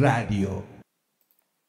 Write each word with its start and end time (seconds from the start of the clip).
Radio. 0.00 0.64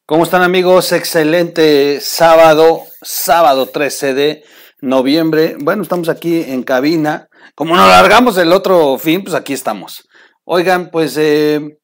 ¿Cómo 0.05 0.23
están 0.23 0.41
amigos? 0.41 0.91
Excelente 0.91 1.99
sábado, 2.02 2.84
sábado 3.02 3.68
13 3.68 4.13
de 4.13 4.44
noviembre. 4.81 5.55
Bueno, 5.59 5.84
estamos 5.84 6.09
aquí 6.09 6.41
en 6.41 6.63
cabina. 6.63 7.30
Como 7.55 7.76
nos 7.76 7.88
largamos 7.88 8.38
el 8.38 8.54
otro 8.54 8.98
fin, 8.98 9.23
pues 9.23 9.35
aquí 9.35 9.54
estamos. 9.54 10.08
Oigan, 10.45 10.90
pues 10.90 11.18
eh, 11.18 11.77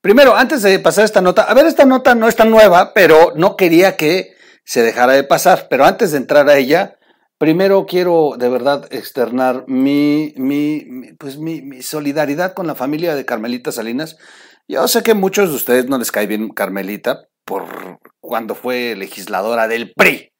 primero, 0.00 0.36
antes 0.36 0.62
de 0.62 0.78
pasar 0.78 1.04
esta 1.04 1.20
nota, 1.20 1.42
a 1.42 1.54
ver, 1.54 1.66
esta 1.66 1.84
nota 1.84 2.14
no 2.14 2.28
es 2.28 2.36
tan 2.36 2.50
nueva, 2.50 2.92
pero 2.94 3.32
no 3.36 3.56
quería 3.56 3.96
que 3.96 4.34
se 4.64 4.82
dejara 4.82 5.14
de 5.14 5.24
pasar. 5.24 5.66
Pero 5.68 5.84
antes 5.84 6.12
de 6.12 6.18
entrar 6.18 6.48
a 6.48 6.56
ella, 6.56 6.98
primero 7.38 7.86
quiero 7.86 8.36
de 8.38 8.48
verdad 8.48 8.86
externar 8.90 9.64
mi, 9.66 10.34
mi, 10.36 11.14
pues 11.18 11.38
mi, 11.38 11.62
mi 11.62 11.82
solidaridad 11.82 12.54
con 12.54 12.66
la 12.66 12.74
familia 12.74 13.14
de 13.14 13.24
Carmelita 13.24 13.72
Salinas. 13.72 14.16
Yo 14.72 14.88
sé 14.88 15.02
que 15.02 15.12
muchos 15.12 15.50
de 15.50 15.56
ustedes 15.56 15.86
no 15.90 15.98
les 15.98 16.10
cae 16.10 16.26
bien 16.26 16.48
Carmelita 16.48 17.28
por 17.44 18.00
cuando 18.20 18.54
fue 18.54 18.96
legisladora 18.96 19.68
del 19.68 19.92
PRI. 19.92 20.32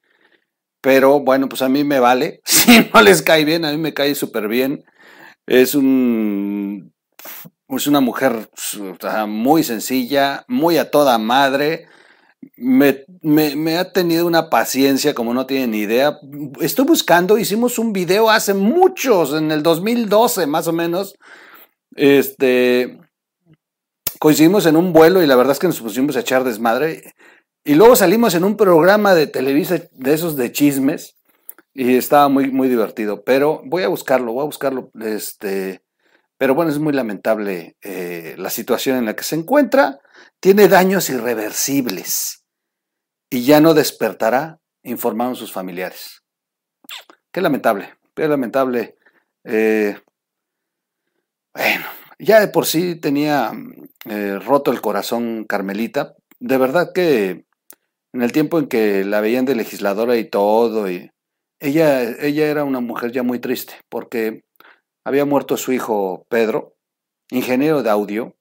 Pero 0.81 1.19
bueno, 1.19 1.47
pues 1.47 1.61
a 1.61 1.69
mí 1.69 1.83
me 1.83 1.99
vale. 1.99 2.41
Si 2.45 2.89
no 2.91 3.03
les 3.03 3.21
cae 3.21 3.45
bien, 3.45 3.63
a 3.63 3.69
mí 3.69 3.77
me 3.77 3.93
cae 3.93 4.15
súper 4.15 4.47
bien. 4.47 4.83
Es 5.45 5.75
un. 5.75 6.91
Es 7.69 7.85
una 7.85 7.99
mujer 7.99 8.49
muy 9.27 9.63
sencilla, 9.63 10.45
muy 10.47 10.77
a 10.79 10.89
toda 10.89 11.19
madre. 11.19 11.85
Me, 12.57 13.05
me, 13.21 13.55
me, 13.55 13.77
ha 13.77 13.91
tenido 13.91 14.25
una 14.25 14.49
paciencia 14.49 15.13
como 15.13 15.35
no 15.35 15.45
tienen 15.45 15.71
ni 15.71 15.81
idea. 15.81 16.17
Estoy 16.59 16.85
buscando, 16.85 17.37
hicimos 17.37 17.77
un 17.77 17.93
video 17.93 18.31
hace 18.31 18.55
muchos, 18.55 19.31
en 19.35 19.51
el 19.51 19.61
2012 19.61 20.47
más 20.47 20.67
o 20.67 20.73
menos. 20.73 21.13
Este. 21.95 23.02
Coincidimos 24.23 24.65
en 24.67 24.77
un 24.77 24.93
vuelo 24.93 25.21
y 25.21 25.27
la 25.27 25.35
verdad 25.35 25.51
es 25.51 25.59
que 25.59 25.67
nos 25.67 25.81
pusimos 25.81 26.15
a 26.15 26.21
echar 26.21 26.45
desmadre. 26.45 27.13
Y 27.65 27.75
luego 27.75 27.97
salimos 27.97 28.33
en 28.35 28.45
un 28.45 28.55
programa 28.55 29.13
de 29.15 29.27
Televisa 29.27 29.81
de 29.91 30.13
esos 30.13 30.37
de 30.37 30.49
chismes 30.53 31.17
y 31.73 31.97
estaba 31.97 32.29
muy, 32.29 32.49
muy 32.49 32.69
divertido. 32.69 33.25
Pero 33.25 33.61
voy 33.65 33.83
a 33.83 33.89
buscarlo, 33.89 34.31
voy 34.31 34.43
a 34.43 34.45
buscarlo. 34.45 34.91
Este, 35.01 35.83
pero 36.37 36.55
bueno, 36.55 36.71
es 36.71 36.79
muy 36.79 36.93
lamentable 36.93 37.75
eh, 37.81 38.35
la 38.37 38.49
situación 38.49 38.95
en 38.95 39.07
la 39.07 39.13
que 39.13 39.25
se 39.25 39.35
encuentra. 39.35 39.99
Tiene 40.39 40.69
daños 40.69 41.09
irreversibles 41.09 42.45
y 43.29 43.43
ya 43.43 43.59
no 43.59 43.73
despertará, 43.73 44.61
informaron 44.83 45.35
sus 45.35 45.51
familiares. 45.51 46.23
Qué 47.29 47.41
lamentable, 47.41 47.93
qué 48.15 48.29
lamentable. 48.29 48.95
Eh, 49.43 49.99
bueno, 51.53 51.85
ya 52.19 52.39
de 52.39 52.47
por 52.47 52.65
sí 52.65 52.95
tenía 52.95 53.51
eh, 54.05 54.39
roto 54.39 54.71
el 54.71 54.81
corazón 54.81 55.45
Carmelita. 55.45 56.15
De 56.39 56.57
verdad 56.57 56.91
que 56.93 57.45
en 58.13 58.21
el 58.21 58.31
tiempo 58.31 58.59
en 58.59 58.67
que 58.67 59.03
la 59.03 59.21
veían 59.21 59.45
de 59.45 59.55
legisladora 59.55 60.17
y 60.17 60.29
todo, 60.29 60.89
y 60.89 61.11
ella, 61.59 62.03
ella 62.03 62.47
era 62.47 62.63
una 62.63 62.79
mujer 62.79 63.11
ya 63.11 63.23
muy 63.23 63.39
triste, 63.39 63.75
porque 63.89 64.43
había 65.05 65.25
muerto 65.25 65.57
su 65.57 65.71
hijo 65.71 66.25
Pedro, 66.29 66.75
ingeniero 67.29 67.83
de 67.83 67.89
audio. 67.89 68.35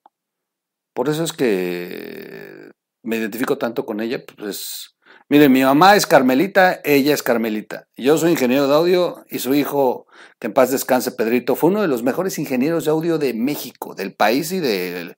Por 0.95 1.09
eso 1.09 1.25
es 1.25 1.33
que 1.33 2.71
me 3.03 3.17
identifico 3.17 3.59
tanto 3.59 3.87
con 3.87 4.01
ella. 4.01 4.23
Pues, 4.37 4.97
mire, 5.29 5.49
mi 5.49 5.63
mamá 5.63 5.97
es 5.97 6.07
Carmelita, 6.07 6.81
ella 6.85 7.15
es 7.15 7.23
Carmelita. 7.23 7.89
Yo 7.97 8.19
soy 8.19 8.33
ingeniero 8.33 8.69
de 8.69 8.75
audio 8.75 9.25
y 9.31 9.39
su 9.39 9.55
hijo, 9.55 10.07
que 10.39 10.49
en 10.49 10.53
paz 10.53 10.71
descanse 10.71 11.13
Pedrito, 11.13 11.57
fue 11.57 11.71
uno 11.71 11.83
de 11.83 11.89
los 11.89 12.03
mejores 12.03 12.39
ingenieros 12.39 12.85
de 12.85 12.91
audio 12.91 13.19
de 13.19 13.35
México, 13.35 13.95
del 13.95 14.15
país 14.15 14.53
y 14.53 14.61
de, 14.61 15.17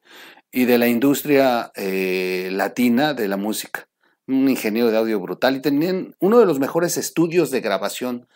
y 0.54 0.66
de 0.66 0.78
la 0.78 0.86
industria 0.86 1.72
eh, 1.74 2.48
latina 2.52 3.12
de 3.12 3.28
la 3.28 3.36
música 3.36 3.88
un 4.26 4.48
ingeniero 4.48 4.90
de 4.90 4.96
audio 4.96 5.20
brutal 5.20 5.56
y 5.56 5.60
tenían 5.60 6.14
uno 6.18 6.38
de 6.38 6.46
los 6.46 6.58
mejores 6.58 6.96
estudios 6.96 7.50
de 7.50 7.60
grabación 7.60 8.26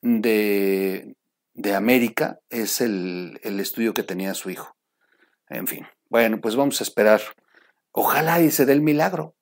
de, 0.00 1.14
de 1.54 1.74
América, 1.74 2.40
es 2.50 2.80
el, 2.80 3.38
el, 3.42 3.60
estudio 3.60 3.94
que 3.94 4.02
tenía 4.02 4.34
su 4.34 4.50
hijo. 4.50 4.76
En 5.48 5.66
fin, 5.66 5.86
bueno, 6.08 6.40
pues 6.40 6.56
vamos 6.56 6.80
a 6.80 6.84
esperar. 6.84 7.20
Ojalá 7.92 8.40
y 8.40 8.50
se 8.50 8.66
dé 8.66 8.72
el 8.72 8.80
milagro. 8.80 9.36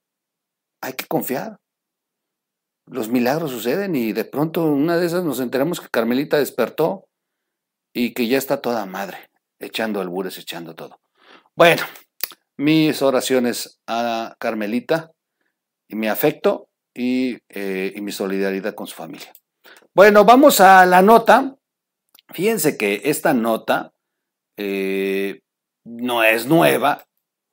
Hay 0.81 0.93
que 0.93 1.07
confiar. 1.07 1.59
Los 2.87 3.09
milagros 3.09 3.51
suceden 3.51 3.97
y 3.97 4.13
de 4.13 4.25
pronto 4.25 4.65
una 4.65 4.97
de 4.97 5.07
esas 5.07 5.25
nos 5.25 5.41
enteramos 5.41 5.81
que 5.81 5.89
Carmelita 5.89 6.39
despertó 6.39 7.09
y 7.93 8.13
que 8.13 8.29
ya 8.29 8.39
está 8.39 8.61
toda 8.61 8.85
madre, 8.87 9.31
echando 9.59 10.01
albures, 10.01 10.39
echando 10.39 10.75
todo. 10.75 11.01
Bueno, 11.57 11.83
mis 12.57 13.03
oraciones 13.03 13.81
a 13.87 14.37
Carmelita 14.39 15.13
y 15.89 15.97
mi 15.97 16.09
afecto 16.09 16.69
y, 16.95 17.39
eh, 17.49 17.93
y, 17.95 18.01
mi 18.01 18.13
solidaridad 18.13 18.75
con 18.75 18.87
su 18.87 18.95
familia. 18.95 19.33
Bueno, 19.95 20.25
vamos 20.25 20.61
a 20.61 20.87
la 20.87 21.03
nota. 21.03 21.57
Fíjense 22.33 22.77
que 22.77 23.03
esta 23.05 23.35
nota 23.35 23.93
eh, 24.57 25.43
no 25.85 26.25
es 26.25 26.47
nueva, 26.47 27.07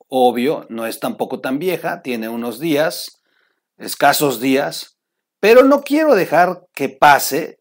obvio, 0.08 0.66
no 0.70 0.86
es 0.86 1.00
tampoco 1.00 1.40
tan 1.40 1.58
vieja, 1.58 2.02
tiene 2.02 2.28
unos 2.28 2.58
días, 2.58 3.22
escasos 3.76 4.40
días, 4.40 4.96
pero 5.40 5.62
no 5.62 5.82
quiero 5.82 6.14
dejar 6.14 6.62
que 6.74 6.88
pase 6.88 7.60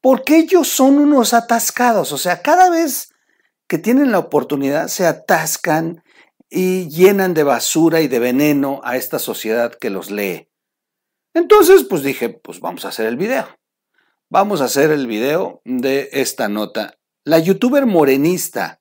porque 0.00 0.36
ellos 0.36 0.68
son 0.68 0.98
unos 0.98 1.34
atascados, 1.34 2.12
o 2.12 2.18
sea, 2.18 2.40
cada 2.40 2.70
vez 2.70 3.12
que 3.66 3.78
tienen 3.78 4.12
la 4.12 4.20
oportunidad 4.20 4.86
se 4.86 5.06
atascan 5.06 6.04
y 6.50 6.88
llenan 6.88 7.34
de 7.34 7.42
basura 7.42 8.00
y 8.00 8.08
de 8.08 8.18
veneno 8.18 8.80
a 8.84 8.96
esta 8.96 9.18
sociedad 9.18 9.74
que 9.74 9.90
los 9.90 10.10
lee. 10.10 10.48
Entonces, 11.34 11.84
pues 11.84 12.02
dije, 12.02 12.28
pues 12.28 12.60
vamos 12.60 12.84
a 12.84 12.88
hacer 12.88 13.06
el 13.06 13.16
video. 13.16 13.46
Vamos 14.30 14.60
a 14.60 14.64
hacer 14.64 14.90
el 14.90 15.06
video 15.06 15.60
de 15.64 16.08
esta 16.12 16.48
nota. 16.48 16.98
La 17.24 17.38
youtuber 17.38 17.86
morenista 17.86 18.80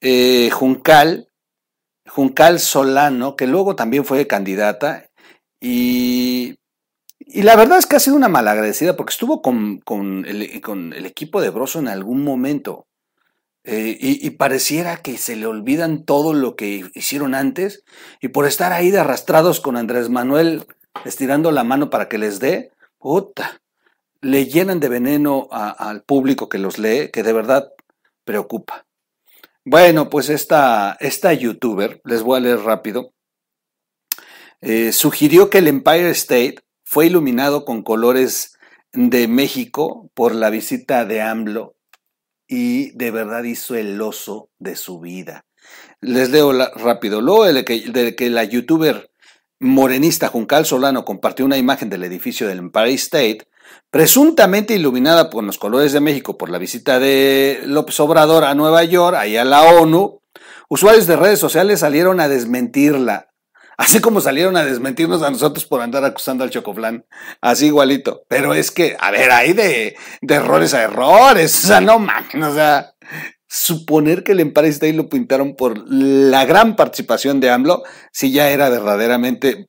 eh, 0.00 0.50
Juncal, 0.50 1.28
Juncal 2.08 2.60
Solano, 2.60 3.36
que 3.36 3.46
luego 3.46 3.76
también 3.76 4.04
fue 4.04 4.26
candidata, 4.26 5.10
y, 5.60 6.58
y, 7.18 7.42
la 7.42 7.56
verdad 7.56 7.78
es 7.78 7.86
que 7.86 7.96
ha 7.96 8.00
sido 8.00 8.16
una 8.16 8.28
malagradecida 8.28 8.96
porque 8.96 9.12
estuvo 9.12 9.40
con, 9.40 9.78
con, 9.78 10.24
el, 10.26 10.60
con 10.60 10.92
el 10.92 11.06
equipo 11.06 11.40
de 11.40 11.50
Broso 11.50 11.78
en 11.78 11.88
algún 11.88 12.22
momento. 12.22 12.86
Eh, 13.68 13.98
y, 14.00 14.30
pareciera 14.30 14.98
que 14.98 15.18
se 15.18 15.34
le 15.34 15.44
olvidan 15.46 16.04
todo 16.04 16.34
lo 16.34 16.54
que 16.54 16.88
hicieron 16.94 17.34
antes 17.34 17.82
y 18.20 18.28
por 18.28 18.46
estar 18.46 18.72
ahí 18.72 18.92
de 18.92 19.00
arrastrados 19.00 19.60
con 19.60 19.76
Andrés 19.76 20.08
Manuel 20.08 20.68
estirando 21.04 21.50
la 21.50 21.64
mano 21.64 21.90
para 21.90 22.08
que 22.08 22.16
les 22.16 22.38
dé, 22.38 22.70
puta, 23.00 23.60
le 24.20 24.46
llenan 24.46 24.78
de 24.78 24.88
veneno 24.88 25.48
al 25.50 26.04
público 26.04 26.48
que 26.48 26.58
los 26.58 26.78
lee, 26.78 27.10
que 27.12 27.24
de 27.24 27.32
verdad 27.32 27.72
preocupa. 28.24 28.86
Bueno, 29.64 30.10
pues 30.10 30.28
esta, 30.28 30.96
esta 31.00 31.32
youtuber, 31.32 32.00
les 32.04 32.22
voy 32.22 32.36
a 32.36 32.42
leer 32.42 32.60
rápido, 32.60 33.14
eh, 34.60 34.92
sugirió 34.92 35.50
que 35.50 35.58
el 35.58 35.66
Empire 35.66 36.10
State 36.10 36.60
fue 36.84 37.06
iluminado 37.06 37.64
con 37.64 37.82
colores 37.82 38.56
de 38.92 39.26
México 39.26 40.08
por 40.14 40.36
la 40.36 40.50
visita 40.50 41.04
de 41.04 41.20
AMLO 41.20 41.75
y 42.48 42.90
de 42.92 43.10
verdad 43.10 43.44
hizo 43.44 43.74
el 43.74 44.00
oso 44.00 44.50
de 44.58 44.76
su 44.76 45.00
vida. 45.00 45.44
Les 46.00 46.30
leo 46.30 46.52
rápido. 46.76 47.20
Luego 47.20 47.44
de 47.44 47.64
que, 47.64 47.90
de 47.90 48.14
que, 48.14 48.30
la 48.30 48.44
youtuber 48.44 49.10
morenista 49.58 50.28
Juncal 50.28 50.66
Solano 50.66 51.04
compartió 51.04 51.44
una 51.44 51.56
imagen 51.56 51.88
del 51.88 52.04
edificio 52.04 52.46
del 52.46 52.58
Empire 52.58 52.92
State, 52.94 53.48
presuntamente 53.90 54.74
iluminada 54.74 55.30
por 55.30 55.42
los 55.44 55.58
colores 55.58 55.92
de 55.92 56.00
México 56.00 56.36
por 56.36 56.50
la 56.50 56.58
visita 56.58 56.98
de 56.98 57.62
López 57.64 57.98
Obrador 58.00 58.44
a 58.44 58.54
Nueva 58.54 58.84
York, 58.84 59.16
ahí 59.18 59.36
a 59.36 59.44
la 59.44 59.62
ONU, 59.62 60.20
usuarios 60.68 61.06
de 61.06 61.16
redes 61.16 61.38
sociales 61.38 61.80
salieron 61.80 62.20
a 62.20 62.28
desmentirla. 62.28 63.30
Así 63.76 64.00
como 64.00 64.20
salieron 64.20 64.56
a 64.56 64.64
desmentirnos 64.64 65.22
a 65.22 65.30
nosotros 65.30 65.66
por 65.66 65.82
andar 65.82 66.04
acusando 66.04 66.44
al 66.44 66.50
Chocoflán. 66.50 67.04
Así 67.40 67.66
igualito. 67.66 68.22
Pero 68.28 68.54
es 68.54 68.70
que, 68.70 68.96
a 68.98 69.10
ver, 69.10 69.30
hay 69.30 69.52
de, 69.52 69.96
de 70.22 70.34
errores 70.34 70.72
a 70.72 70.82
errores. 70.82 71.64
O 71.64 71.68
sea, 71.68 71.80
no 71.80 71.98
mames. 71.98 72.34
O 72.42 72.54
sea, 72.54 72.94
suponer 73.48 74.24
que 74.24 74.32
el 74.32 74.40
Empire 74.40 74.68
State 74.68 74.92
lo 74.92 75.08
pintaron 75.08 75.56
por 75.56 75.82
la 75.88 76.44
gran 76.44 76.76
participación 76.76 77.40
de 77.40 77.50
AMLO, 77.50 77.82
si 78.12 78.32
ya 78.32 78.50
era 78.50 78.68
verdaderamente 78.68 79.68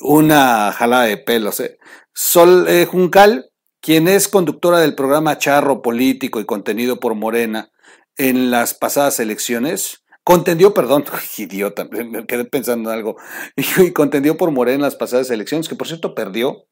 una 0.00 0.72
jalada 0.72 1.04
de 1.04 1.16
pelos. 1.16 1.60
¿eh? 1.60 1.78
Sol 2.14 2.66
eh, 2.68 2.86
Juncal, 2.86 3.50
quien 3.80 4.08
es 4.08 4.28
conductora 4.28 4.78
del 4.78 4.94
programa 4.94 5.38
Charro 5.38 5.82
Político 5.82 6.40
y 6.40 6.46
contenido 6.46 7.00
por 7.00 7.14
Morena 7.14 7.70
en 8.16 8.50
las 8.50 8.74
pasadas 8.74 9.20
elecciones, 9.20 10.04
Contendió, 10.28 10.74
perdón, 10.74 11.06
idiota, 11.38 11.88
me 11.90 12.26
quedé 12.26 12.44
pensando 12.44 12.90
en 12.90 12.98
algo. 12.98 13.16
Y 13.56 13.92
contendió 13.92 14.36
por 14.36 14.50
Morena 14.50 14.74
en 14.74 14.82
las 14.82 14.94
pasadas 14.94 15.30
elecciones, 15.30 15.70
que 15.70 15.74
por 15.74 15.86
cierto 15.86 16.14
perdió 16.14 16.66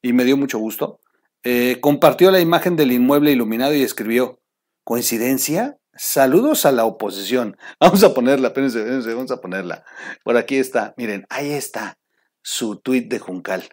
y 0.00 0.12
me 0.12 0.22
dio 0.22 0.36
mucho 0.36 0.60
gusto. 0.60 1.00
Eh, 1.42 1.78
compartió 1.80 2.30
la 2.30 2.38
imagen 2.38 2.76
del 2.76 2.92
inmueble 2.92 3.32
iluminado 3.32 3.74
y 3.74 3.82
escribió: 3.82 4.40
¿Coincidencia? 4.84 5.80
Saludos 5.94 6.64
a 6.64 6.70
la 6.70 6.84
oposición. 6.84 7.56
Vamos 7.80 8.04
a 8.04 8.14
ponerla, 8.14 8.48
espérense, 8.48 8.84
vamos 9.14 9.32
a 9.32 9.40
ponerla. 9.40 9.84
Por 10.22 10.36
aquí 10.36 10.58
está, 10.58 10.94
miren, 10.96 11.26
ahí 11.28 11.50
está 11.50 11.98
su 12.40 12.76
tweet 12.76 13.08
de 13.08 13.18
Juncal. 13.18 13.68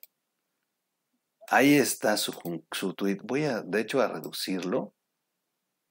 Ahí 1.50 1.76
está 1.76 2.18
su, 2.18 2.34
su 2.72 2.96
tweet. 2.96 3.20
Voy 3.24 3.44
a, 3.44 3.62
de 3.62 3.82
hecho, 3.82 4.02
a 4.02 4.08
reducirlo 4.08 4.96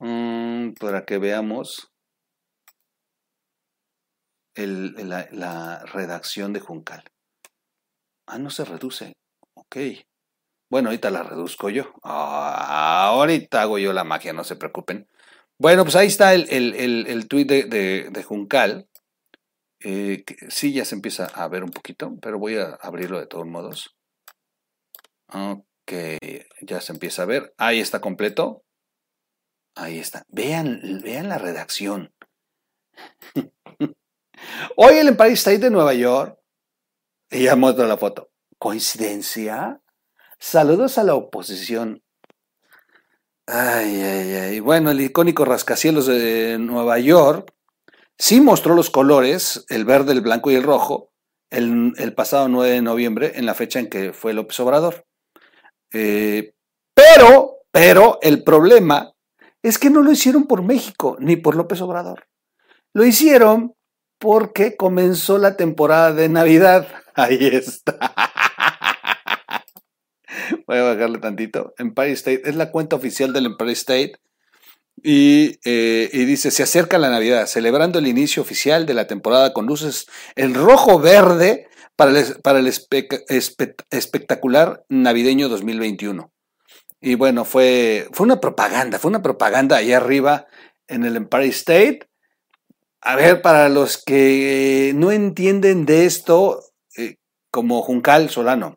mm, 0.01 0.73
para 0.81 1.05
que 1.05 1.19
veamos 1.19 1.93
la, 4.67 5.79
redacción 5.87 6.53
de 6.53 6.61
Juncal. 6.61 7.05
Ah, 8.27 8.39
no 8.39 8.51
se 8.51 8.65
reduce. 8.65 9.15
Ok. 9.55 9.77
Bueno, 10.71 10.91
ahorita 10.91 11.11
la 11.11 11.23
reduzco 11.23 11.71
yo. 11.71 11.95
Ah, 12.03 13.07
ahorita 13.09 13.63
hago 13.63 13.79
yo 13.79 13.93
la 13.93 14.05
magia, 14.05 14.33
no 14.33 14.45
se 14.45 14.57
preocupen. 14.57 15.09
Bueno, 15.59 15.85
pues 15.85 15.97
ahí 15.97 16.07
está 16.07 16.35
el, 16.35 16.49
el, 16.51 17.29
tweet 17.29 17.47
de, 17.47 18.25
Juncal. 18.27 18.89
Eh, 19.81 20.25
sí, 20.49 20.73
ya 20.73 20.85
se 20.85 20.95
empieza 20.95 21.27
a 21.27 21.49
ver 21.49 21.65
un 21.65 21.71
poquito, 21.71 22.17
pero 22.21 22.39
voy 22.39 22.57
a 22.57 22.75
abrirlo 22.81 23.19
de 23.19 23.27
todos 23.27 23.47
modos. 23.47 23.97
Ok, 25.33 25.93
ya 26.63 26.81
se 26.81 26.93
empieza 26.93 27.23
a 27.23 27.27
ver. 27.27 27.55
Ahí 27.57 27.81
está 27.81 28.01
completo. 28.01 28.63
Ahí 29.75 29.99
está. 29.99 30.23
Vean, 30.29 31.01
vean 31.03 31.29
la 31.29 31.39
redacción. 31.39 32.13
Hoy 34.77 34.95
el 34.95 35.09
Empire 35.09 35.33
State 35.33 35.59
de 35.59 35.71
Nueva 35.71 35.95
York. 35.95 36.39
Y 37.31 37.45
ya 37.45 37.57
muestro 37.57 37.87
la 37.87 37.97
foto. 37.97 38.31
¿Coincidencia? 38.59 39.81
Saludos 40.39 40.99
a 40.99 41.05
la 41.05 41.15
oposición. 41.15 42.03
Ay, 43.47 44.03
ay, 44.03 44.35
ay. 44.35 44.61
Bueno, 44.61 44.91
el 44.91 45.01
icónico 45.01 45.45
rascacielos 45.45 46.07
de 46.07 46.59
Nueva 46.59 46.99
York 46.99 47.53
sí 48.19 48.41
mostró 48.41 48.75
los 48.75 48.91
colores, 48.91 49.65
el 49.69 49.85
verde, 49.85 50.13
el 50.13 50.21
blanco 50.21 50.51
y 50.51 50.55
el 50.55 50.63
rojo, 50.63 51.13
el, 51.51 52.13
pasado 52.15 52.49
9 52.49 52.75
de 52.75 52.83
noviembre, 52.83 53.33
en 53.37 53.47
la 53.47 53.55
fecha 53.55 53.79
en 53.79 53.89
que 53.89 54.13
fue 54.13 54.35
López 54.35 54.61
Obrador. 54.61 55.07
Eh, 55.93 56.55
pero, 56.95 57.61
pero, 57.71 58.19
el 58.23 58.45
problema 58.45 59.13
es 59.63 59.79
que 59.79 59.91
no 59.91 60.03
lo 60.03 60.13
hicieron 60.13 60.47
por 60.47 60.63
México 60.63 61.17
ni 61.21 61.37
por 61.37 61.57
López 61.57 61.81
Obrador. 61.81 62.27
Lo 62.93 63.05
hicieron 63.05 63.75
porque 64.19 64.77
comenzó 64.77 65.39
la 65.39 65.57
temporada 65.57 66.13
de 66.13 66.29
Navidad. 66.29 66.89
Ahí 67.15 67.39
está. 67.53 67.99
Voy 70.67 70.79
a 70.79 70.83
bajarle 70.83 71.19
tantito. 71.19 71.75
Empire 71.79 72.13
State 72.13 72.43
es 72.45 72.57
la 72.57 72.71
cuenta 72.71 72.97
oficial 72.97 73.33
del 73.33 73.47
Empire 73.47 73.73
State. 73.73 74.13
Y, 75.03 75.59
eh, 75.65 76.11
dice, 76.13 76.51
se 76.51 76.63
acerca 76.63 76.99
la 76.99 77.11
Navidad, 77.11 77.47
celebrando 77.47 77.99
el 77.99 78.07
inicio 78.07 78.43
oficial 78.43 78.85
de 78.85 78.95
la 78.95 79.07
temporada 79.07 79.53
con 79.53 79.67
luces 79.67 80.07
en 80.35 80.55
rojo-verde 80.55 81.69
para 81.95 82.19
el, 82.19 82.41
para 82.43 82.59
el 82.59 82.67
espectacular 83.91 84.85
navideño 84.89 85.49
2021. 85.49 86.33
Y 87.01 87.15
bueno, 87.15 87.45
fue, 87.45 88.09
fue 88.13 88.25
una 88.25 88.41
propaganda, 88.41 88.99
fue 88.99 89.11
una 89.11 89.23
propaganda 89.23 89.77
ahí 89.77 89.93
arriba 89.93 90.47
en 90.89 91.05
el 91.05 91.17
Empire 91.17 91.47
State. 91.47 92.09
A 93.01 93.17
ver, 93.17 93.43
para 93.43 93.69
los 93.69 94.03
que 94.03 94.93
no 94.95 95.13
entienden 95.13 95.87
de 95.87 96.07
esto, 96.07 96.63
eh, 96.97 97.17
como 97.51 97.83
Juncal 97.83 98.31
Solano, 98.31 98.77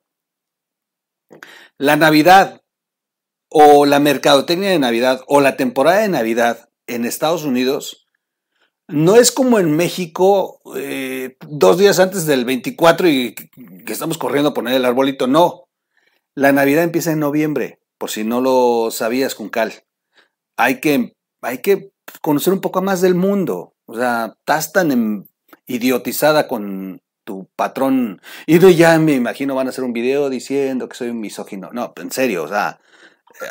la 1.77 1.95
Navidad 1.95 2.62
o 3.50 3.85
la 3.85 4.00
mercadotecnia 4.00 4.69
de 4.69 4.79
Navidad 4.79 5.21
o 5.27 5.41
la 5.41 5.57
temporada 5.57 6.01
de 6.01 6.09
Navidad 6.09 6.69
en 6.88 7.06
Estados 7.06 7.44
Unidos 7.44 8.06
no 8.91 9.15
es 9.15 9.31
como 9.31 9.59
en 9.59 9.75
México 9.75 10.62
eh, 10.75 11.38
dos 11.47 11.77
días 11.77 12.00
antes 12.00 12.25
del 12.25 12.45
24 12.45 13.07
y 13.07 13.33
que 13.33 13.94
estamos 13.94 14.17
corriendo 14.17 14.50
a 14.50 14.53
poner 14.53 14.74
el 14.75 14.85
arbolito. 14.85 15.27
No, 15.27 15.69
la 16.35 16.51
Navidad 16.51 16.83
empieza 16.83 17.12
en 17.12 17.19
noviembre, 17.19 17.79
por 17.97 18.09
si 18.09 18.24
no 18.24 18.41
lo 18.41 18.91
sabías, 18.91 19.33
Juncal. 19.33 19.85
Hay 20.57 20.81
que, 20.81 21.15
hay 21.41 21.59
que 21.59 21.91
conocer 22.21 22.53
un 22.53 22.62
poco 22.62 22.81
más 22.81 23.01
del 23.01 23.15
mundo. 23.15 23.74
O 23.91 23.95
sea, 23.95 24.35
estás 24.39 24.71
tan 24.71 25.27
idiotizada 25.65 26.47
con 26.47 27.01
tu 27.25 27.49
patrón. 27.57 28.21
Y 28.45 28.57
ya 28.73 28.97
me 28.99 29.13
imagino 29.13 29.53
van 29.53 29.67
a 29.67 29.71
hacer 29.71 29.83
un 29.83 29.91
video 29.91 30.29
diciendo 30.29 30.88
que 30.88 30.95
soy 30.95 31.09
un 31.09 31.19
misógino. 31.19 31.71
No, 31.73 31.91
en 31.97 32.09
serio, 32.09 32.43
o 32.43 32.47
sea, 32.47 32.79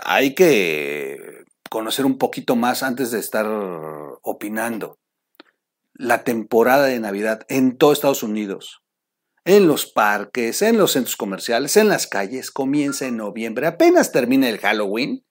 hay 0.02 0.34
que 0.34 1.44
conocer 1.69 2.06
un 2.06 2.16
poquito 2.16 2.56
más 2.56 2.82
antes 2.82 3.10
de 3.10 3.19
estar 3.19 3.46
opinando. 4.22 4.98
La 5.92 6.25
temporada 6.25 6.87
de 6.87 7.00
Navidad 7.00 7.44
en 7.48 7.76
todo 7.76 7.92
Estados 7.92 8.22
Unidos, 8.22 8.82
en 9.44 9.66
los 9.66 9.84
parques, 9.92 10.62
en 10.62 10.78
los 10.78 10.92
centros 10.92 11.16
comerciales, 11.16 11.76
en 11.76 11.88
las 11.88 12.06
calles, 12.06 12.50
comienza 12.50 13.06
en 13.06 13.19
noviembre. 13.19 13.66
Apenas 13.66 14.10
termina 14.10 14.48
el 14.48 14.58
Halloween 14.58 15.22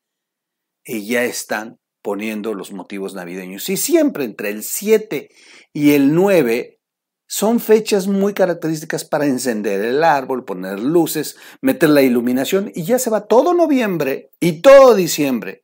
y 0.84 1.08
ya 1.08 1.24
están 1.24 1.80
poniendo 2.02 2.54
los 2.54 2.72
motivos 2.72 3.14
navideños. 3.14 3.70
Y 3.70 3.78
siempre 3.78 4.26
entre 4.26 4.50
el 4.50 4.64
7 4.64 5.30
y 5.74 5.92
el 5.92 6.14
9 6.14 6.80
son 7.28 7.60
fechas 7.60 8.08
muy 8.08 8.34
características 8.34 9.06
para 9.06 9.26
encender 9.26 9.82
el 9.86 10.04
árbol, 10.04 10.46
poner 10.46 10.80
luces, 10.80 11.38
meter 11.62 11.90
la 11.90 12.02
iluminación 12.02 12.72
y 12.74 12.84
ya 12.84 12.98
se 12.98 13.12
va 13.12 13.28
todo 13.28 13.54
noviembre 13.54 14.32
y 14.40 14.62
todo 14.62 14.96
diciembre. 14.96 15.64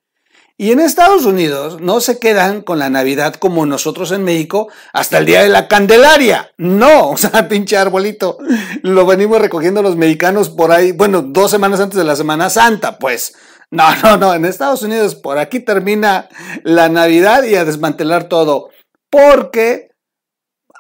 Y 0.58 0.72
en 0.72 0.80
Estados 0.80 1.26
Unidos 1.26 1.82
no 1.82 2.00
se 2.00 2.18
quedan 2.18 2.62
con 2.62 2.80
la 2.80 2.90
Navidad 2.90 3.36
como 3.36 3.66
nosotros 3.66 4.14
en 4.14 4.24
México 4.24 4.70
hasta 4.94 5.18
el 5.18 5.26
día 5.26 5.44
de 5.44 5.50
la 5.50 5.68
Candelaria. 5.68 6.52
No, 6.58 7.10
o 7.12 7.18
sea, 7.18 7.50
pinche 7.50 7.76
arbolito. 7.76 8.38
Lo 8.82 9.06
venimos 9.06 9.42
recogiendo 9.42 9.82
los 9.82 9.98
mexicanos 9.98 10.50
por 10.50 10.72
ahí, 10.72 10.94
bueno, 10.94 11.24
dos 11.24 11.52
semanas 11.52 11.82
antes 11.82 11.98
de 11.98 12.06
la 12.06 12.16
Semana 12.16 12.50
Santa, 12.50 12.98
pues. 13.00 13.36
No, 13.76 13.96
no, 14.04 14.18
no, 14.18 14.34
en 14.34 14.46
Estados 14.46 14.84
Unidos 14.84 15.16
por 15.16 15.38
aquí 15.38 15.60
termina 15.60 16.30
la 16.64 16.90
Navidad 16.90 17.44
y 17.44 17.56
a 17.56 17.66
desmantelar 17.66 18.26
todo. 18.26 18.70
Porque 19.10 19.96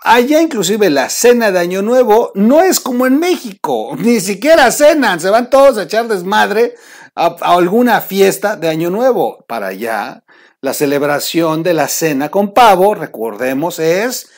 Allá 0.07 0.39
inclusive 0.39 0.91
la 0.91 1.09
cena 1.09 1.51
de 1.51 1.57
Año 1.57 1.81
Nuevo 1.81 2.31
no 2.35 2.61
es 2.61 2.79
como 2.79 3.07
en 3.07 3.17
México, 3.17 3.95
ni 3.97 4.19
siquiera 4.19 4.71
cenan, 4.71 5.19
se 5.19 5.31
van 5.31 5.49
todos 5.49 5.79
a 5.79 5.83
echar 5.83 6.07
desmadre 6.07 6.75
a, 7.15 7.35
alguna 7.41 7.99
fiesta 8.01 8.55
de 8.55 8.69
Año 8.69 8.91
Nuevo. 8.91 9.43
Para 9.47 9.67
allá, 9.67 10.23
la 10.61 10.75
celebración 10.75 11.63
de 11.63 11.73
la 11.73 11.87
cena 11.87 12.29
con 12.29 12.53
pavo, 12.53 12.93
recordemos, 12.93 13.79
es 13.79 14.29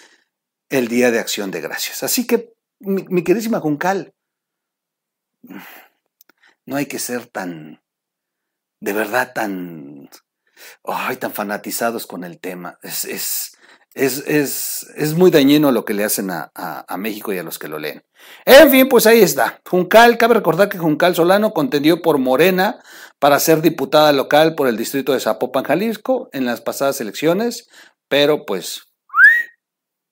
el 0.69 0.87
Día 0.87 1.11
de 1.11 1.19
Acción 1.19 1.51
de 1.51 1.59
Gracias. 1.59 2.01
Así 2.01 2.25
que, 2.25 2.53
mi, 2.79 3.03
mi 3.09 3.25
queridísima 3.25 3.59
Juncal, 3.59 4.13
no 6.65 6.77
hay 6.77 6.85
que 6.85 6.99
ser 6.99 7.25
tan, 7.25 7.81
de 8.79 8.93
verdad, 8.93 9.31
tan, 9.33 10.09
ay, 10.83 11.17
tan 11.17 11.33
fanatizados 11.33 12.07
con 12.07 12.23
el 12.23 12.39
tema. 12.39 12.77
Es, 12.81 13.05
es, 13.05 13.57
es, 13.95 15.13
muy 15.15 15.31
dañino 15.31 15.71
lo 15.71 15.83
que 15.83 15.93
le 15.93 16.03
hacen 16.03 16.29
a, 16.29 16.85
México 16.97 17.33
y 17.33 17.39
a 17.39 17.43
los 17.43 17.57
que 17.57 17.67
lo 17.67 17.79
leen. 17.79 18.03
En 18.45 18.69
fin, 18.69 18.87
pues 18.89 19.07
ahí 19.07 19.21
está. 19.21 19.59
Juncal, 19.65 20.17
cabe 20.17 20.35
recordar 20.35 20.69
que 20.69 20.77
Juncal 20.77 21.15
Solano 21.15 21.51
contendió 21.53 22.01
por 22.01 22.17
Morena 22.19 22.79
para 23.19 23.39
ser 23.39 23.61
diputada 23.61 24.13
local 24.13 24.55
por 24.55 24.67
el 24.67 24.77
distrito 24.77 25.13
de 25.13 25.19
Zapopan, 25.19 25.63
Jalisco, 25.63 26.29
en 26.31 26.45
las 26.45 26.61
pasadas 26.61 27.01
elecciones, 27.01 27.67
pero 28.07 28.45
pues 28.45 28.83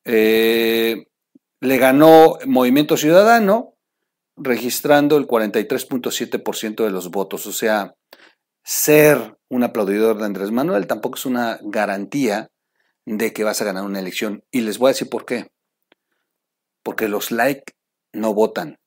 eh, 0.05 1.05
le 1.61 1.77
ganó 1.77 2.37
Movimiento 2.45 2.97
Ciudadano, 2.97 3.73
registrando 4.37 5.17
el 5.17 5.27
43.7% 5.27 6.83
de 6.83 6.89
los 6.89 7.09
votos. 7.09 7.45
O 7.47 7.53
sea, 7.53 7.93
ser 8.65 9.37
un 9.47 9.63
aplaudidor 9.63 10.17
de 10.17 10.25
Andrés 10.25 10.51
Manuel 10.51 10.87
tampoco 10.87 11.17
es 11.17 11.25
una 11.25 11.59
garantía 11.61 12.49
de 13.05 13.31
que 13.31 13.43
vas 13.43 13.61
a 13.61 13.65
ganar 13.65 13.83
una 13.83 13.99
elección. 13.99 14.43
Y 14.51 14.61
les 14.61 14.79
voy 14.79 14.89
a 14.89 14.93
decir 14.93 15.09
por 15.09 15.25
qué. 15.25 15.51
Porque 16.83 17.07
los 17.07 17.31
like 17.31 17.73
no 18.11 18.33
votan. 18.33 18.79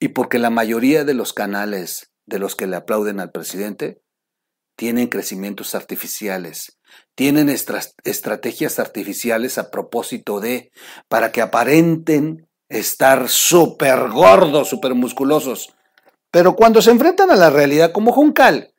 Y 0.00 0.08
porque 0.08 0.38
la 0.38 0.50
mayoría 0.50 1.04
de 1.04 1.14
los 1.14 1.34
canales 1.34 2.12
de 2.24 2.38
los 2.38 2.56
que 2.56 2.66
le 2.66 2.76
aplauden 2.76 3.20
al 3.20 3.30
presidente 3.30 4.00
tienen 4.76 5.08
crecimientos 5.08 5.74
artificiales, 5.74 6.78
tienen 7.14 7.48
estrategias 7.48 8.78
artificiales 8.80 9.56
a 9.58 9.70
propósito 9.70 10.40
de, 10.40 10.72
para 11.08 11.30
que 11.30 11.42
aparenten 11.42 12.48
estar 12.68 13.28
súper 13.28 14.08
gordos, 14.08 14.68
súper 14.68 14.94
musculosos. 14.94 15.74
Pero 16.32 16.56
cuando 16.56 16.82
se 16.82 16.90
enfrentan 16.90 17.30
a 17.30 17.36
la 17.36 17.50
realidad 17.50 17.92
como 17.92 18.10
Juncal, 18.10 18.73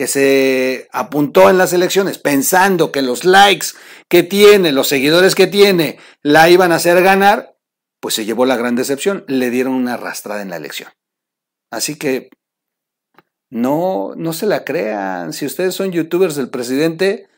que 0.00 0.06
se 0.06 0.88
apuntó 0.92 1.50
en 1.50 1.58
las 1.58 1.74
elecciones 1.74 2.16
pensando 2.16 2.90
que 2.90 3.02
los 3.02 3.26
likes 3.26 3.66
que 4.08 4.22
tiene, 4.22 4.72
los 4.72 4.88
seguidores 4.88 5.34
que 5.34 5.46
tiene, 5.46 5.98
la 6.22 6.48
iban 6.48 6.72
a 6.72 6.76
hacer 6.76 7.02
ganar, 7.02 7.58
pues 8.00 8.14
se 8.14 8.24
llevó 8.24 8.46
la 8.46 8.56
gran 8.56 8.76
decepción, 8.76 9.26
le 9.28 9.50
dieron 9.50 9.74
una 9.74 9.92
arrastrada 9.92 10.40
en 10.40 10.48
la 10.48 10.56
elección. 10.56 10.88
Así 11.70 11.98
que 11.98 12.30
no, 13.50 14.14
no 14.16 14.32
se 14.32 14.46
la 14.46 14.64
crean. 14.64 15.34
Si 15.34 15.44
ustedes 15.44 15.74
son 15.74 15.92
youtubers 15.92 16.34
del 16.34 16.48
presidente, 16.48 17.28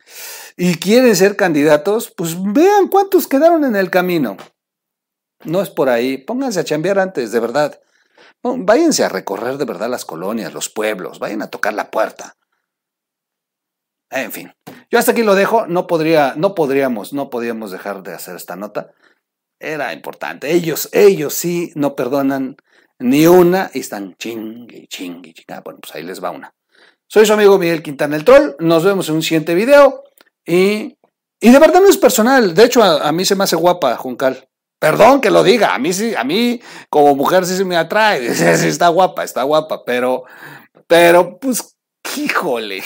y 0.56 0.76
quieren 0.76 1.16
ser 1.16 1.34
candidatos, 1.34 2.12
pues 2.16 2.36
vean 2.40 2.86
cuántos 2.86 3.26
quedaron 3.26 3.64
en 3.64 3.74
el 3.74 3.90
camino. 3.90 4.36
No 5.42 5.62
es 5.62 5.70
por 5.70 5.88
ahí, 5.88 6.16
pónganse 6.16 6.60
a 6.60 6.64
chambear 6.64 7.00
antes, 7.00 7.32
de 7.32 7.40
verdad. 7.40 7.80
váyanse 8.40 9.02
a 9.02 9.08
recorrer 9.08 9.58
de 9.58 9.64
verdad 9.64 9.90
las 9.90 10.04
colonias, 10.04 10.54
los 10.54 10.68
pueblos, 10.68 11.18
vayan 11.18 11.42
a 11.42 11.50
tocar 11.50 11.74
la 11.74 11.90
puerta. 11.90 12.36
En 14.12 14.30
fin, 14.30 14.52
yo 14.90 14.98
hasta 14.98 15.12
aquí 15.12 15.22
lo 15.22 15.34
dejo, 15.34 15.66
no 15.66 15.86
podría, 15.86 16.34
no 16.36 16.54
podríamos, 16.54 17.14
no 17.14 17.30
podíamos 17.30 17.70
dejar 17.72 18.02
de 18.02 18.12
hacer 18.12 18.36
esta 18.36 18.56
nota. 18.56 18.92
Era 19.58 19.94
importante. 19.94 20.52
Ellos, 20.52 20.90
ellos 20.92 21.32
sí 21.32 21.72
no 21.74 21.96
perdonan 21.96 22.56
ni 22.98 23.26
una 23.26 23.70
y 23.72 23.80
están 23.80 24.14
chingue, 24.16 24.86
chingue, 24.88 25.32
chingue. 25.32 25.44
Ah, 25.48 25.62
bueno, 25.64 25.80
pues 25.80 25.94
ahí 25.94 26.02
les 26.02 26.22
va 26.22 26.30
una. 26.30 26.52
Soy 27.08 27.24
su 27.24 27.32
amigo 27.32 27.58
Miguel 27.58 27.82
Quintana 27.82 28.16
el 28.16 28.24
Troll. 28.24 28.54
Nos 28.58 28.84
vemos 28.84 29.08
en 29.08 29.14
un 29.14 29.22
siguiente 29.22 29.54
video. 29.54 30.04
Y, 30.46 30.96
y 31.40 31.50
de 31.50 31.58
verdad 31.58 31.80
no 31.80 31.88
es 31.88 31.96
personal. 31.96 32.54
De 32.54 32.64
hecho, 32.64 32.82
a, 32.82 33.10
mí 33.12 33.24
se 33.24 33.34
me 33.34 33.44
hace 33.44 33.56
guapa 33.56 33.96
Juncal. 33.96 34.48
Perdón 34.78 35.20
que 35.20 35.30
lo 35.30 35.42
diga. 35.42 35.74
A 35.74 35.78
mí 35.78 35.92
sí, 35.92 36.14
a 36.14 36.24
mí 36.24 36.60
como 36.90 37.14
mujer 37.14 37.46
sí 37.46 37.56
se 37.56 37.64
me 37.64 37.76
atrae. 37.76 38.34
Sí, 38.56 38.66
está 38.66 38.88
guapa, 38.88 39.24
está 39.24 39.42
guapa. 39.42 39.84
Pero, 39.84 40.24
pero, 40.86 41.38
pues, 41.38 41.76
híjole. 42.16 42.82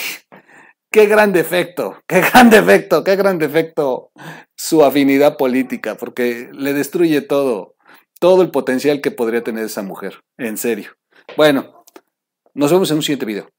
Qué 0.89 1.05
gran 1.05 1.33
defecto, 1.33 2.01
qué 2.07 2.21
gran 2.21 2.49
defecto, 2.49 3.03
qué 3.03 3.15
gran 3.15 3.37
defecto 3.37 4.11
su 4.55 4.83
afinidad 4.83 5.37
política, 5.37 5.95
porque 5.95 6.49
le 6.53 6.73
destruye 6.73 7.21
todo, 7.21 7.75
todo 8.19 8.41
el 8.41 8.51
potencial 8.51 9.01
que 9.01 9.11
podría 9.11 9.43
tener 9.43 9.65
esa 9.65 9.83
mujer, 9.83 10.23
en 10.37 10.57
serio. 10.57 10.91
Bueno, 11.35 11.83
nos 12.53 12.71
vemos 12.71 12.89
en 12.89 12.97
un 12.97 13.03
siguiente 13.03 13.25
video 13.25 13.49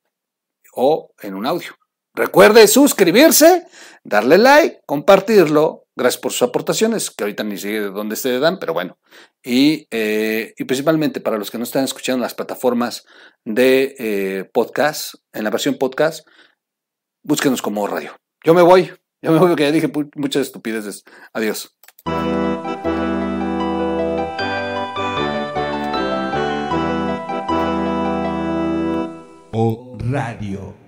o 0.72 1.12
en 1.20 1.34
un 1.34 1.46
audio. 1.46 1.76
Recuerde 2.14 2.66
suscribirse, 2.66 3.66
darle 4.02 4.38
like, 4.38 4.80
compartirlo. 4.86 5.84
Gracias 5.94 6.20
por 6.20 6.32
sus 6.32 6.48
aportaciones, 6.48 7.10
que 7.10 7.24
ahorita 7.24 7.44
ni 7.44 7.58
sé 7.58 7.68
de 7.68 7.90
dónde 7.90 8.16
se 8.16 8.38
dan, 8.38 8.58
pero 8.58 8.72
bueno. 8.72 8.98
Y, 9.42 9.86
eh, 9.90 10.54
y, 10.56 10.64
principalmente 10.64 11.20
para 11.20 11.38
los 11.38 11.50
que 11.50 11.58
no 11.58 11.64
están 11.64 11.84
escuchando 11.84 12.22
las 12.22 12.34
plataformas 12.34 13.04
de 13.44 13.94
eh, 13.98 14.50
podcast, 14.52 15.14
en 15.32 15.44
la 15.44 15.50
versión 15.50 15.76
podcast, 15.76 16.26
búsquenos 17.28 17.60
como 17.60 17.86
radio. 17.86 18.12
Yo 18.42 18.54
me 18.54 18.62
voy, 18.62 18.90
yo 19.20 19.30
me 19.30 19.38
voy 19.38 19.48
porque 19.48 19.64
ya 19.64 19.70
dije 19.70 19.92
muchas 20.16 20.46
estupideces. 20.46 21.04
Adiós. 21.34 21.76
O 29.52 29.98
Radio. 30.00 30.87